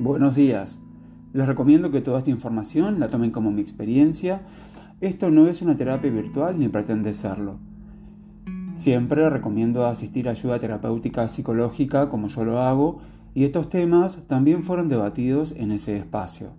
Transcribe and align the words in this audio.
Buenos 0.00 0.34
días. 0.34 0.78
Les 1.34 1.46
recomiendo 1.46 1.90
que 1.90 2.00
toda 2.00 2.20
esta 2.20 2.30
información 2.30 3.00
la 3.00 3.10
tomen 3.10 3.30
como 3.30 3.50
mi 3.50 3.60
experiencia. 3.60 4.40
Esto 5.02 5.30
no 5.30 5.46
es 5.46 5.60
una 5.60 5.76
terapia 5.76 6.10
virtual 6.10 6.58
ni 6.58 6.68
pretende 6.68 7.12
serlo. 7.12 7.58
Siempre 8.74 9.28
recomiendo 9.28 9.84
asistir 9.84 10.26
a 10.26 10.30
ayuda 10.30 10.58
terapéutica 10.58 11.28
psicológica 11.28 12.08
como 12.08 12.28
yo 12.28 12.46
lo 12.46 12.60
hago 12.60 13.00
y 13.34 13.44
estos 13.44 13.68
temas 13.68 14.26
también 14.26 14.62
fueron 14.62 14.88
debatidos 14.88 15.52
en 15.52 15.70
ese 15.70 15.98
espacio. 15.98 16.54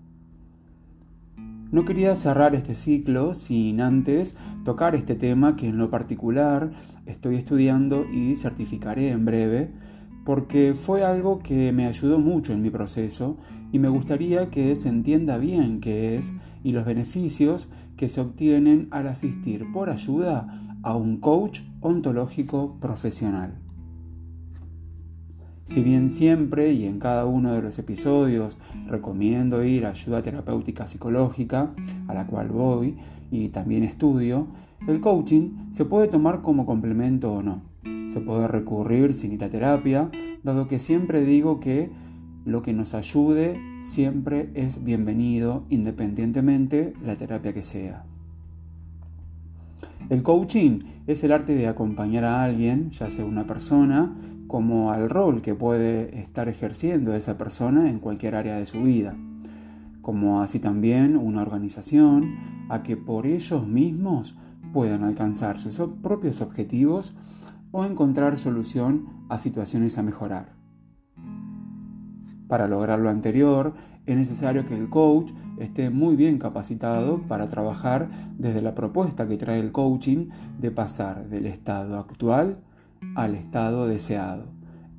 No 1.72 1.84
quería 1.84 2.16
cerrar 2.16 2.54
este 2.54 2.76
ciclo 2.76 3.34
sin 3.34 3.82
antes 3.82 4.36
tocar 4.64 4.94
este 4.94 5.16
tema 5.16 5.56
que 5.56 5.68
en 5.68 5.80
lo 5.80 5.90
particular 5.90 6.74
estoy 7.08 7.38
estudiando 7.38 8.06
y 8.14 8.36
certificaré 8.36 9.10
en 9.10 9.26
breve 9.26 9.72
porque 10.24 10.74
fue 10.76 11.04
algo 11.04 11.40
que 11.40 11.72
me 11.72 11.86
ayudó 11.86 12.20
mucho 12.20 12.54
en 12.54 12.62
mi 12.62 12.70
proceso 12.70 13.38
y 13.72 13.80
me 13.80 13.90
gustaría 13.90 14.50
que 14.50 14.76
se 14.76 14.90
entienda 14.90 15.38
bien 15.38 15.80
qué 15.80 16.18
es 16.18 16.34
y 16.64 16.72
los 16.74 16.86
beneficios 16.86 17.70
que 17.98 18.10
se 18.10 18.22
obtienen 18.22 18.88
al 18.92 19.08
asistir 19.08 19.72
por 19.72 19.90
ayuda 19.90 20.78
a 20.84 20.96
un 20.96 21.18
coach 21.18 21.62
ontológico 21.80 22.78
profesional. 22.80 23.58
Si 25.66 25.82
bien 25.84 26.10
siempre 26.10 26.74
y 26.74 26.86
en 26.86 27.00
cada 27.00 27.26
uno 27.26 27.54
de 27.54 27.62
los 27.62 27.80
episodios 27.80 28.60
recomiendo 28.88 29.64
ir 29.64 29.86
a 29.86 29.92
ayuda 29.92 30.22
terapéutica 30.22 30.86
psicológica, 30.86 31.74
a 32.08 32.14
la 32.14 32.28
cual 32.28 32.50
voy 32.50 32.98
y 33.32 33.50
también 33.50 33.84
estudio, 33.84 34.48
el 34.88 35.00
coaching 35.00 35.70
se 35.70 35.86
puede 35.86 36.08
tomar 36.08 36.42
como 36.42 36.66
complemento 36.66 37.32
o 37.34 37.42
no. 37.42 37.71
Se 38.12 38.20
puede 38.20 38.50
recurrir 38.50 39.14
sin 39.14 39.32
ir 39.32 39.42
a 39.46 39.50
terapia, 39.50 40.12
dado 40.44 40.68
que 40.68 40.80
siempre 40.80 41.22
digo 41.22 41.62
que 41.62 41.90
lo 42.44 42.62
que 42.62 42.74
nos 42.74 42.94
ayude 42.94 43.58
siempre 43.80 44.50
es 44.54 44.84
bienvenido 44.84 45.64
independientemente 45.70 46.94
la 47.06 47.16
terapia 47.16 47.54
que 47.54 47.64
sea. 47.64 48.04
El 50.10 50.24
coaching 50.24 50.82
es 51.08 51.24
el 51.24 51.32
arte 51.32 51.56
de 51.56 51.70
acompañar 51.70 52.26
a 52.26 52.44
alguien, 52.44 52.90
ya 52.90 53.10
sea 53.10 53.24
una 53.24 53.48
persona, 53.48 54.14
como 54.46 54.92
al 54.92 55.10
rol 55.10 55.42
que 55.42 55.56
puede 55.56 56.20
estar 56.20 56.50
ejerciendo 56.50 57.14
esa 57.14 57.38
persona 57.38 57.90
en 57.90 58.00
cualquier 58.00 58.36
área 58.36 58.58
de 58.58 58.66
su 58.66 58.82
vida, 58.82 59.16
como 60.02 60.42
así 60.42 60.60
también 60.60 61.16
una 61.16 61.44
organización 61.44 62.36
a 62.68 62.84
que 62.84 62.98
por 62.98 63.26
ellos 63.26 63.66
mismos 63.66 64.36
puedan 64.74 65.06
alcanzar 65.06 65.62
sus 65.62 65.80
propios 66.02 66.42
objetivos 66.42 67.16
o 67.72 67.86
encontrar 67.86 68.38
solución 68.38 69.08
a 69.30 69.40
situaciones 69.40 69.98
a 69.98 70.04
mejorar. 70.04 70.54
Para 72.48 72.68
lograr 72.68 73.00
lo 73.00 73.10
anterior, 73.10 73.74
es 74.06 74.18
necesario 74.18 74.66
que 74.66 74.76
el 74.76 74.90
coach 74.90 75.32
esté 75.58 75.90
muy 75.90 76.16
bien 76.16 76.38
capacitado 76.38 77.22
para 77.22 77.48
trabajar 77.48 78.10
desde 78.38 78.62
la 78.62 78.76
propuesta 78.76 79.28
que 79.28 79.38
trae 79.38 79.60
el 79.60 79.72
coaching 79.72 80.28
de 80.60 80.72
pasar 80.72 81.30
del 81.30 81.46
estado 81.46 81.98
actual 81.98 82.58
al 83.16 83.36
estado 83.36 83.88
deseado, 83.88 84.46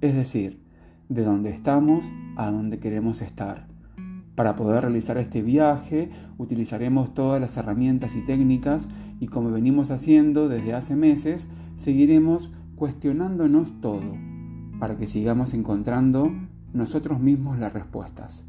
es 0.01 0.14
decir, 0.14 0.62
de 1.09 1.25
donde 1.25 1.51
estamos 1.51 2.05
a 2.36 2.51
donde 2.51 2.79
queremos 2.79 3.20
estar. 3.23 3.67
Para 4.34 4.57
poder 4.57 4.83
realizar 4.83 5.19
este 5.19 5.42
viaje 5.42 6.11
utilizaremos 6.39 7.12
todas 7.12 7.41
las 7.41 7.57
herramientas 7.59 8.14
y 8.14 8.25
técnicas 8.25 8.89
y 9.20 9.27
como 9.27 9.51
venimos 9.51 9.91
haciendo 9.91 10.48
desde 10.48 10.73
hace 10.73 10.97
meses, 10.97 11.48
seguiremos 11.77 12.51
cuestionándonos 12.83 13.81
todo 13.81 14.17
para 14.81 14.97
que 14.97 15.07
sigamos 15.07 15.55
encontrando 15.55 16.33
nosotros 16.73 17.21
mismos 17.21 17.57
las 17.61 17.73
respuestas. 17.73 18.45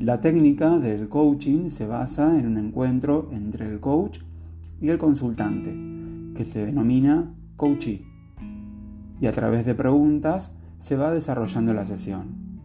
La 0.00 0.20
técnica 0.20 0.80
del 0.80 1.08
coaching 1.08 1.68
se 1.68 1.86
basa 1.86 2.36
en 2.36 2.48
un 2.48 2.58
encuentro 2.58 3.28
entre 3.30 3.70
el 3.70 3.78
coach 3.78 4.18
y 4.80 4.88
el 4.88 4.98
consultante, 4.98 5.72
que 6.34 6.44
se 6.44 6.66
denomina 6.66 7.32
coachee, 7.56 8.04
y 9.20 9.26
a 9.26 9.32
través 9.32 9.64
de 9.64 9.76
preguntas 9.76 10.52
se 10.78 10.96
va 10.96 11.14
desarrollando 11.14 11.72
la 11.74 11.86
sesión. 11.86 12.58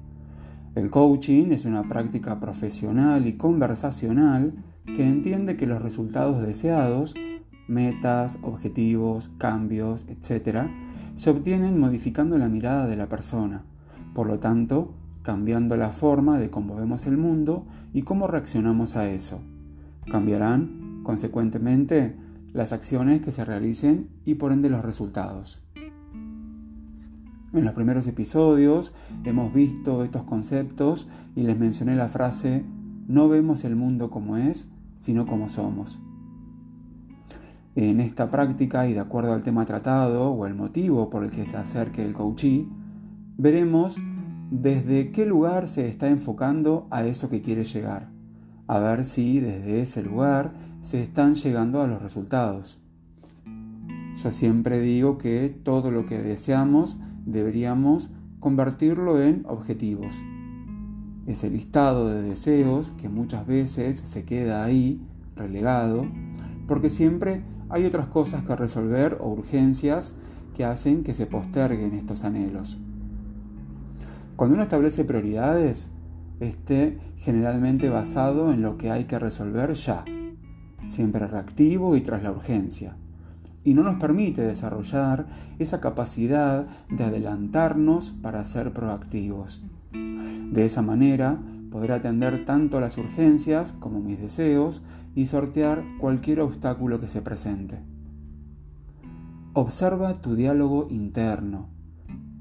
El 0.73 0.89
coaching 0.89 1.51
es 1.51 1.65
una 1.65 1.83
práctica 1.83 2.39
profesional 2.39 3.27
y 3.27 3.33
conversacional 3.33 4.55
que 4.87 5.07
entiende 5.07 5.55
que 5.55 5.67
los 5.67 5.79
resultados 5.79 6.41
deseados, 6.41 7.13
metas, 7.67 8.39
objetivos, 8.41 9.29
cambios, 9.37 10.05
etc., 10.07 10.67
se 11.15 11.29
obtienen 11.29 11.79
modificando 11.79 12.37
la 12.37 12.47
mirada 12.47 12.85
de 12.85 12.95
la 12.95 13.09
persona, 13.09 13.63
por 14.13 14.27
lo 14.27 14.39
tanto, 14.39 14.93
cambiando 15.23 15.75
la 15.75 15.89
forma 15.89 16.37
de 16.37 16.49
cómo 16.49 16.75
vemos 16.75 17.05
el 17.07 17.17
mundo 17.17 17.65
y 17.93 18.03
cómo 18.03 18.27
reaccionamos 18.27 18.95
a 18.95 19.09
eso. 19.09 19.41
Cambiarán, 20.09 21.01
consecuentemente, 21.03 22.15
las 22.53 22.71
acciones 22.71 23.21
que 23.21 23.31
se 23.31 23.43
realicen 23.43 24.09
y 24.25 24.35
por 24.35 24.51
ende 24.51 24.69
los 24.69 24.85
resultados. 24.85 25.61
En 27.53 27.65
los 27.65 27.73
primeros 27.73 28.07
episodios 28.07 28.93
hemos 29.23 29.53
visto 29.53 30.03
estos 30.03 30.23
conceptos 30.23 31.07
y 31.35 31.43
les 31.43 31.57
mencioné 31.57 31.95
la 31.95 32.09
frase 32.09 32.65
no 33.07 33.29
vemos 33.29 33.63
el 33.63 33.75
mundo 33.75 34.09
como 34.09 34.37
es, 34.37 34.69
sino 34.97 35.25
como 35.25 35.47
somos. 35.47 35.99
En 37.79 37.99
esta 37.99 38.31
práctica 38.31 38.87
y 38.87 38.93
de 38.93 38.99
acuerdo 39.01 39.33
al 39.33 39.43
tema 39.43 39.63
tratado 39.63 40.31
o 40.31 40.47
el 40.47 40.55
motivo 40.55 41.11
por 41.11 41.23
el 41.23 41.29
que 41.29 41.45
se 41.45 41.57
acerque 41.57 42.03
el 42.03 42.11
coachee, 42.11 42.67
veremos 43.37 43.97
desde 44.49 45.11
qué 45.11 45.27
lugar 45.27 45.69
se 45.69 45.87
está 45.87 46.09
enfocando 46.09 46.87
a 46.89 47.05
eso 47.05 47.29
que 47.29 47.43
quiere 47.43 47.65
llegar, 47.65 48.09
a 48.65 48.79
ver 48.79 49.05
si 49.05 49.39
desde 49.41 49.79
ese 49.79 50.01
lugar 50.01 50.53
se 50.81 51.03
están 51.03 51.35
llegando 51.35 51.79
a 51.79 51.87
los 51.87 52.01
resultados. 52.01 52.79
Yo 54.15 54.31
siempre 54.31 54.79
digo 54.79 55.19
que 55.19 55.49
todo 55.49 55.91
lo 55.91 56.07
que 56.07 56.17
deseamos 56.17 56.97
deberíamos 57.27 58.09
convertirlo 58.39 59.21
en 59.21 59.43
objetivos. 59.47 60.15
Ese 61.27 61.51
listado 61.51 62.09
de 62.09 62.23
deseos 62.23 62.89
que 62.89 63.07
muchas 63.07 63.45
veces 63.45 64.01
se 64.03 64.25
queda 64.25 64.65
ahí, 64.65 64.99
relegado, 65.35 66.07
porque 66.65 66.89
siempre 66.89 67.43
hay 67.69 67.85
otras 67.85 68.07
cosas 68.07 68.43
que 68.43 68.55
resolver 68.55 69.17
o 69.19 69.29
urgencias 69.29 70.13
que 70.55 70.65
hacen 70.65 71.03
que 71.03 71.13
se 71.13 71.25
posterguen 71.25 71.93
estos 71.93 72.23
anhelos. 72.23 72.77
Cuando 74.35 74.55
uno 74.55 74.63
establece 74.63 75.03
prioridades, 75.03 75.91
esté 76.39 76.99
generalmente 77.17 77.89
basado 77.89 78.51
en 78.51 78.61
lo 78.61 78.77
que 78.77 78.91
hay 78.91 79.05
que 79.05 79.19
resolver 79.19 79.73
ya, 79.73 80.05
siempre 80.87 81.27
reactivo 81.27 81.95
y 81.95 82.01
tras 82.01 82.23
la 82.23 82.31
urgencia, 82.31 82.95
y 83.63 83.73
no 83.73 83.83
nos 83.83 83.95
permite 83.95 84.41
desarrollar 84.41 85.27
esa 85.59 85.81
capacidad 85.81 86.67
de 86.89 87.03
adelantarnos 87.03 88.11
para 88.11 88.45
ser 88.45 88.71
proactivos. 88.71 89.61
De 89.91 90.63
esa 90.63 90.81
manera, 90.81 91.37
podré 91.69 91.93
atender 91.93 92.45
tanto 92.45 92.79
las 92.79 92.97
urgencias 92.97 93.73
como 93.73 93.99
mis 93.99 94.19
deseos 94.19 94.83
y 95.15 95.25
sortear 95.25 95.83
cualquier 95.99 96.41
obstáculo 96.41 96.99
que 96.99 97.07
se 97.07 97.21
presente. 97.21 97.79
Observa 99.53 100.13
tu 100.13 100.35
diálogo 100.35 100.87
interno. 100.89 101.69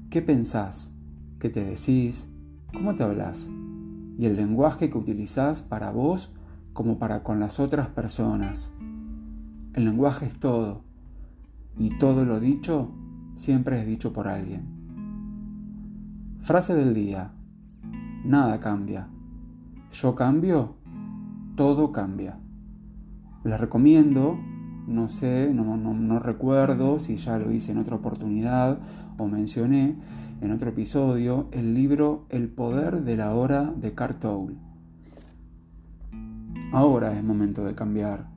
¿Qué 0.09 0.21
pensás? 0.21 0.93
qué 1.39 1.49
te 1.49 1.63
decís, 1.63 2.29
cómo 2.73 2.95
te 2.95 3.03
hablas 3.03 3.49
y 4.17 4.25
el 4.25 4.35
lenguaje 4.35 4.89
que 4.89 4.97
utilizás 4.97 5.61
para 5.61 5.91
vos 5.91 6.31
como 6.73 6.97
para 6.97 7.23
con 7.23 7.39
las 7.39 7.59
otras 7.59 7.87
personas. 7.89 8.73
El 9.73 9.85
lenguaje 9.85 10.25
es 10.25 10.39
todo 10.39 10.81
y 11.77 11.89
todo 11.97 12.25
lo 12.25 12.39
dicho 12.39 12.91
siempre 13.35 13.79
es 13.79 13.85
dicho 13.85 14.13
por 14.13 14.27
alguien. 14.27 14.65
Frase 16.41 16.73
del 16.73 16.93
día. 16.93 17.31
Nada 18.25 18.59
cambia. 18.59 19.09
Yo 19.91 20.15
cambio, 20.15 20.75
todo 21.55 21.91
cambia. 21.91 22.37
Les 23.43 23.59
recomiendo, 23.59 24.37
no 24.87 25.09
sé, 25.09 25.51
no, 25.53 25.77
no 25.77 26.19
recuerdo 26.19 26.99
si 26.99 27.17
ya 27.17 27.39
lo 27.39 27.51
hice 27.51 27.71
en 27.71 27.77
otra 27.77 27.95
oportunidad 27.95 28.79
o 29.17 29.27
mencioné, 29.27 29.95
en 30.41 30.51
otro 30.51 30.69
episodio 30.69 31.47
el 31.51 31.73
libro 31.73 32.25
El 32.29 32.49
poder 32.49 33.03
de 33.03 33.17
la 33.17 33.33
hora 33.33 33.73
de 33.75 33.93
Cartoul. 33.93 34.57
Ahora 36.71 37.17
es 37.17 37.23
momento 37.23 37.63
de 37.63 37.73
cambiar. 37.73 38.27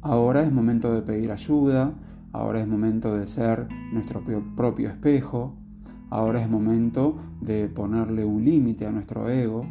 Ahora 0.00 0.42
es 0.42 0.50
momento 0.50 0.94
de 0.94 1.02
pedir 1.02 1.30
ayuda. 1.30 1.92
Ahora 2.32 2.60
es 2.60 2.66
momento 2.66 3.16
de 3.16 3.26
ser 3.26 3.68
nuestro 3.92 4.22
propio 4.56 4.88
espejo. 4.88 5.54
Ahora 6.10 6.42
es 6.42 6.48
momento 6.48 7.18
de 7.40 7.68
ponerle 7.68 8.24
un 8.24 8.44
límite 8.44 8.86
a 8.86 8.90
nuestro 8.90 9.28
ego. 9.28 9.66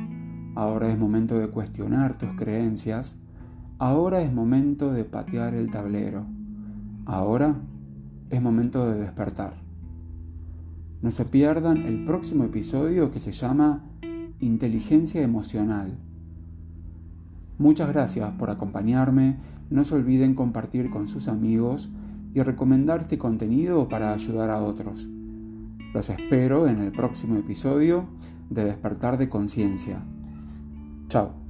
Ahora 0.57 0.89
es 0.89 0.97
momento 0.97 1.37
de 1.37 1.49
cuestionar 1.49 2.17
tus 2.17 2.33
creencias. 2.33 3.15
Ahora 3.77 4.23
es 4.23 4.33
momento 4.33 4.91
de 4.91 5.03
patear 5.03 5.53
el 5.53 5.69
tablero. 5.69 6.25
Ahora 7.05 7.57
es 8.31 8.41
momento 8.41 8.89
de 8.89 8.97
despertar. 8.97 9.53
No 11.03 11.11
se 11.11 11.25
pierdan 11.25 11.85
el 11.85 12.03
próximo 12.05 12.43
episodio 12.43 13.11
que 13.11 13.19
se 13.19 13.33
llama 13.33 13.83
inteligencia 14.39 15.21
emocional. 15.21 15.95
Muchas 17.59 17.89
gracias 17.89 18.31
por 18.31 18.49
acompañarme, 18.49 19.37
no 19.69 19.83
se 19.83 19.93
olviden 19.93 20.33
compartir 20.33 20.89
con 20.89 21.07
sus 21.07 21.27
amigos 21.27 21.91
y 22.33 22.41
recomendar 22.41 23.01
este 23.01 23.19
contenido 23.19 23.89
para 23.89 24.11
ayudar 24.11 24.49
a 24.49 24.63
otros. 24.63 25.07
Los 25.93 26.09
espero 26.09 26.67
en 26.67 26.79
el 26.79 26.91
próximo 26.91 27.35
episodio 27.35 28.05
de 28.49 28.65
Despertar 28.65 29.19
de 29.19 29.29
Conciencia. 29.29 30.01
Ciao. 31.09 31.46